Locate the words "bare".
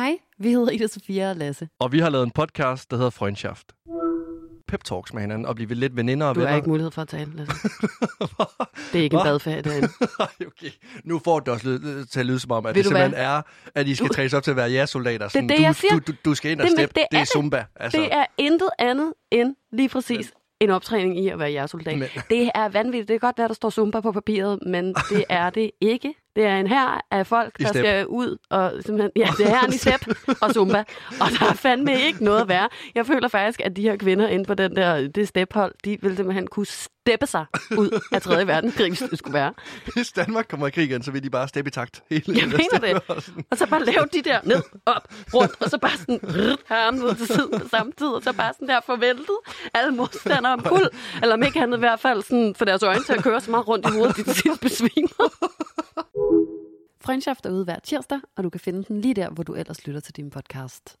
41.30-41.48, 43.66-43.84, 45.78-45.96, 48.32-48.52